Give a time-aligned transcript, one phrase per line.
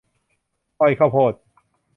[0.79, 1.33] อ้อย ข้าวโพด